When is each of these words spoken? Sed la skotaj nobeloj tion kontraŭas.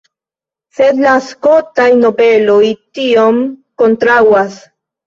Sed 0.77 1.01
la 1.03 1.11
skotaj 1.25 1.87
nobeloj 2.01 2.59
tion 2.97 3.43
kontraŭas. 3.85 4.63